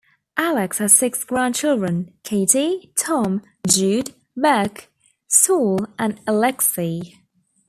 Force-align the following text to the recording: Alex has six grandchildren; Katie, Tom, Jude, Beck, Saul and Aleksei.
Alex 0.39 0.79
has 0.79 0.93
six 0.95 1.23
grandchildren; 1.23 2.11
Katie, 2.23 2.91
Tom, 2.97 3.43
Jude, 3.67 4.15
Beck, 4.35 4.89
Saul 5.27 5.77
and 5.99 6.19
Aleksei. 6.25 7.19